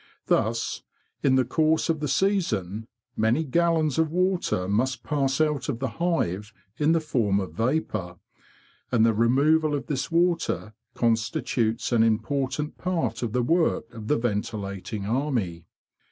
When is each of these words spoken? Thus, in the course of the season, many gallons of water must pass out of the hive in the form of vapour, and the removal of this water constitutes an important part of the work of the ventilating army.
Thus, 0.25 0.81
in 1.21 1.35
the 1.35 1.45
course 1.45 1.87
of 1.87 1.99
the 1.99 2.07
season, 2.07 2.87
many 3.15 3.43
gallons 3.43 3.99
of 3.99 4.09
water 4.09 4.67
must 4.67 5.03
pass 5.03 5.39
out 5.39 5.69
of 5.69 5.77
the 5.77 5.89
hive 6.01 6.51
in 6.79 6.93
the 6.93 6.99
form 6.99 7.39
of 7.39 7.53
vapour, 7.53 8.17
and 8.91 9.05
the 9.05 9.13
removal 9.13 9.75
of 9.75 9.85
this 9.85 10.09
water 10.09 10.73
constitutes 10.95 11.91
an 11.91 12.01
important 12.01 12.79
part 12.79 13.21
of 13.21 13.31
the 13.33 13.43
work 13.43 13.93
of 13.93 14.07
the 14.07 14.17
ventilating 14.17 15.05
army. 15.05 15.67